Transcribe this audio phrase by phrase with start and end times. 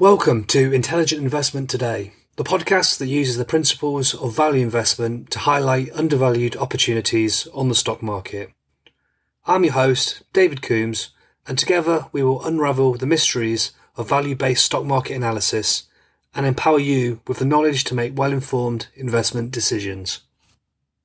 [0.00, 5.40] Welcome to Intelligent Investment Today, the podcast that uses the principles of value investment to
[5.40, 8.50] highlight undervalued opportunities on the stock market.
[9.44, 11.10] I'm your host, David Coombs,
[11.46, 15.82] and together we will unravel the mysteries of value based stock market analysis
[16.34, 20.20] and empower you with the knowledge to make well informed investment decisions.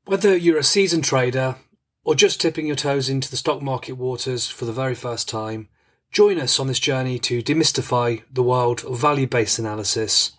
[0.06, 1.58] Whether you're a seasoned trader
[2.06, 5.68] or just tipping your toes into the stock market waters for the very first time,
[6.16, 10.32] Join us on this journey to demystify the world of value based analysis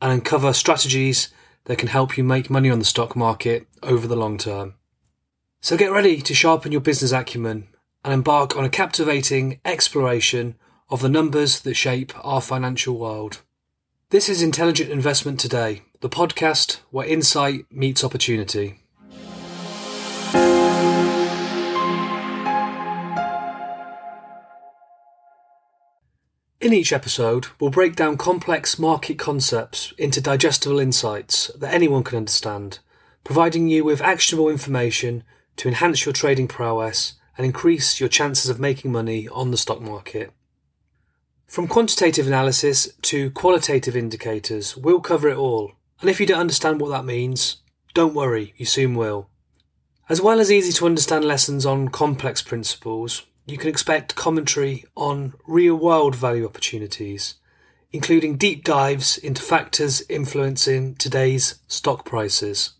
[0.00, 1.34] and uncover strategies
[1.64, 4.74] that can help you make money on the stock market over the long term.
[5.60, 7.66] So get ready to sharpen your business acumen
[8.04, 10.54] and embark on a captivating exploration
[10.88, 13.40] of the numbers that shape our financial world.
[14.10, 18.83] This is Intelligent Investment Today, the podcast where insight meets opportunity.
[26.64, 32.16] In each episode, we'll break down complex market concepts into digestible insights that anyone can
[32.16, 32.78] understand,
[33.22, 35.24] providing you with actionable information
[35.56, 39.82] to enhance your trading prowess and increase your chances of making money on the stock
[39.82, 40.32] market.
[41.46, 45.72] From quantitative analysis to qualitative indicators, we'll cover it all.
[46.00, 47.58] And if you don't understand what that means,
[47.92, 49.28] don't worry, you soon will.
[50.08, 55.34] As well as easy to understand lessons on complex principles, you can expect commentary on
[55.46, 57.34] real world value opportunities,
[57.92, 62.72] including deep dives into factors influencing today's stock prices.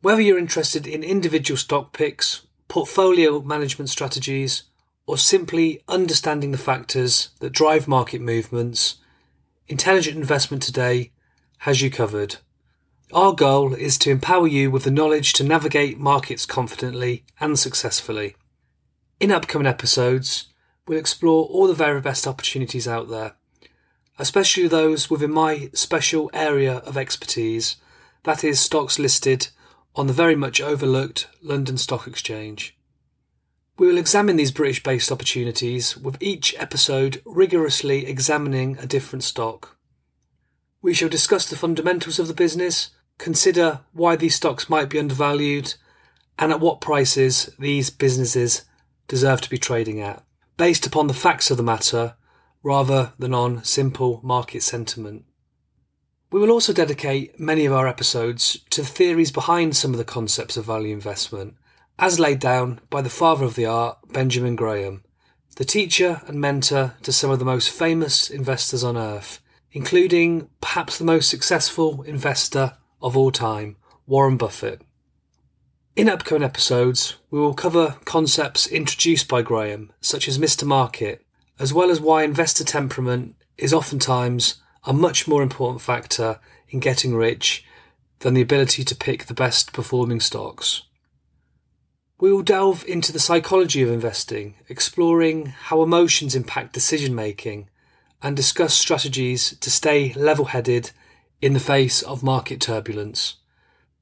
[0.00, 4.62] Whether you're interested in individual stock picks, portfolio management strategies,
[5.06, 8.96] or simply understanding the factors that drive market movements,
[9.68, 11.12] Intelligent Investment Today
[11.58, 12.36] has you covered.
[13.12, 18.36] Our goal is to empower you with the knowledge to navigate markets confidently and successfully.
[19.20, 20.46] In upcoming episodes,
[20.88, 23.34] we'll explore all the very best opportunities out there,
[24.18, 27.76] especially those within my special area of expertise,
[28.22, 29.48] that is, stocks listed
[29.94, 32.78] on the very much overlooked London Stock Exchange.
[33.76, 39.76] We will examine these British based opportunities with each episode rigorously examining a different stock.
[40.80, 42.88] We shall discuss the fundamentals of the business,
[43.18, 45.74] consider why these stocks might be undervalued,
[46.38, 48.64] and at what prices these businesses
[49.10, 50.22] deserve to be trading at,
[50.56, 52.14] based upon the facts of the matter
[52.62, 55.24] rather than on simple market sentiment.
[56.30, 60.04] We will also dedicate many of our episodes to the theories behind some of the
[60.04, 61.56] concepts of value investment,
[61.98, 65.02] as laid down by the father of the art, Benjamin Graham,
[65.56, 69.40] the teacher and mentor to some of the most famous investors on earth,
[69.72, 73.76] including perhaps the most successful investor of all time,
[74.06, 74.82] Warren Buffett.
[75.96, 80.64] In upcoming episodes, we will cover concepts introduced by Graham, such as Mr.
[80.64, 81.26] Market,
[81.58, 87.16] as well as why investor temperament is oftentimes a much more important factor in getting
[87.16, 87.64] rich
[88.20, 90.82] than the ability to pick the best performing stocks.
[92.20, 97.68] We will delve into the psychology of investing, exploring how emotions impact decision making,
[98.22, 100.92] and discuss strategies to stay level headed
[101.42, 103.39] in the face of market turbulence.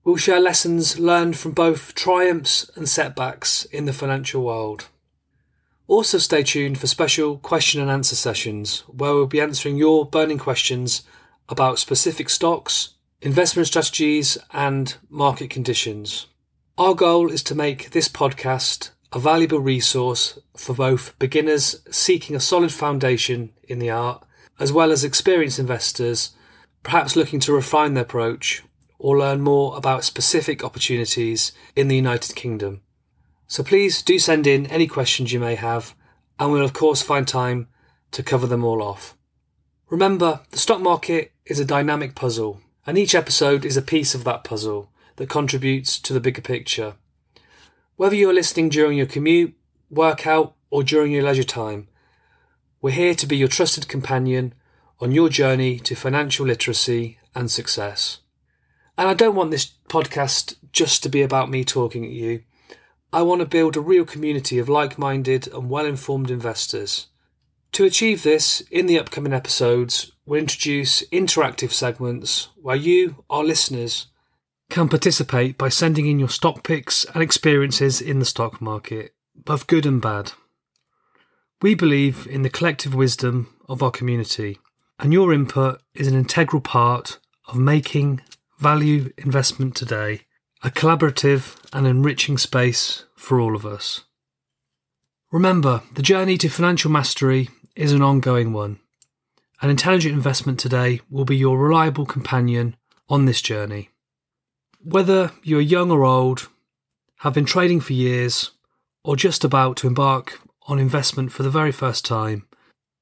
[0.09, 4.89] We'll share lessons learned from both triumphs and setbacks in the financial world.
[5.87, 10.39] Also, stay tuned for special question and answer sessions where we'll be answering your burning
[10.39, 11.03] questions
[11.51, 16.27] about specific stocks, investment strategies, and market conditions.
[16.79, 22.41] Our goal is to make this podcast a valuable resource for both beginners seeking a
[22.41, 24.25] solid foundation in the art,
[24.59, 26.31] as well as experienced investors
[26.83, 28.63] perhaps looking to refine their approach
[28.99, 32.83] or learn more about specific opportunities in the United Kingdom.
[33.47, 35.95] So please do send in any questions you may have,
[36.39, 37.69] and we'll of course find time
[38.11, 39.17] to cover them all off.
[39.89, 44.25] Remember, the stock market is a dynamic puzzle, and each episode is a piece of
[44.25, 46.95] that puzzle that contributes to the bigger picture.
[47.97, 49.55] Whether you're listening during your commute,
[49.91, 51.89] workout, or during your leisure time,
[52.81, 54.55] we're here to be your trusted companion
[55.01, 58.19] on your journey to financial literacy and success.
[58.99, 62.43] And I don't want this podcast just to be about me talking at you.
[63.13, 67.07] I want to build a real community of like minded and well informed investors.
[67.73, 74.09] To achieve this, in the upcoming episodes, we'll introduce interactive segments where you, our listeners,
[74.69, 79.69] can participate by sending in your stock picks and experiences in the stock market, both
[79.69, 80.33] good and bad.
[81.63, 84.59] We believe in the collective wisdom of our community,
[84.99, 88.23] and your input is an integral part of making
[88.59, 90.23] value investment today,
[90.63, 94.05] a collaborative and enriching space for all of us.
[95.31, 98.81] Remember, the journey to financial mastery is an ongoing one,
[99.63, 102.77] and Intelligent Investment Today will be your reliable companion
[103.09, 103.91] on this journey.
[104.83, 106.49] Whether you're young or old,
[107.19, 108.53] have been trading for years,
[109.05, 112.47] or just about to embark on investment for the very first time,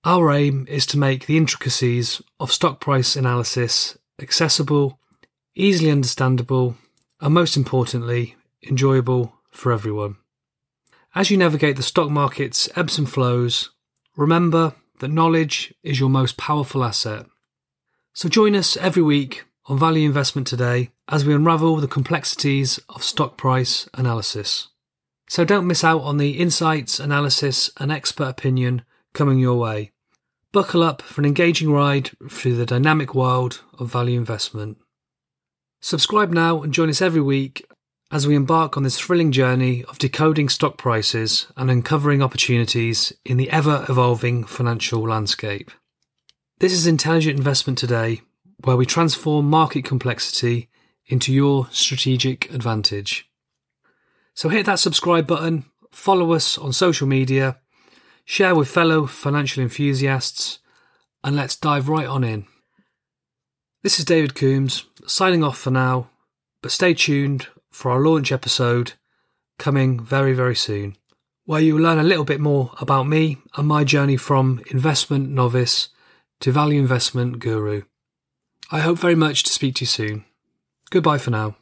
[0.04, 4.98] our aim is to make the intricacies of stock price analysis accessible,
[5.56, 6.76] easily understandable,
[7.20, 8.36] and most importantly,
[8.68, 10.16] enjoyable for everyone.
[11.14, 13.70] As you navigate the stock market's ebbs and flows,
[14.16, 17.26] remember that knowledge is your most powerful asset.
[18.12, 23.02] So join us every week on Value Investment Today as we unravel the complexities of
[23.02, 24.68] stock price analysis.
[25.28, 28.82] So don't miss out on the insights, analysis, and expert opinion
[29.12, 29.92] coming your way.
[30.52, 34.78] Buckle up for an engaging ride through the dynamic world of value investment.
[35.80, 37.64] Subscribe now and join us every week
[38.10, 43.36] as we embark on this thrilling journey of decoding stock prices and uncovering opportunities in
[43.36, 45.70] the ever evolving financial landscape.
[46.58, 48.22] This is Intelligent Investment Today,
[48.64, 50.70] where we transform market complexity
[51.06, 53.28] into your strategic advantage.
[54.34, 57.58] So hit that subscribe button, follow us on social media,
[58.24, 60.58] share with fellow financial enthusiasts,
[61.22, 62.46] and let's dive right on in.
[63.86, 66.10] This is David Coombs, signing off for now,
[66.60, 68.94] but stay tuned for our launch episode
[69.60, 70.96] coming very, very soon,
[71.44, 75.30] where you will learn a little bit more about me and my journey from investment
[75.30, 75.90] novice
[76.40, 77.82] to value investment guru.
[78.72, 80.24] I hope very much to speak to you soon.
[80.90, 81.54] Goodbye for now.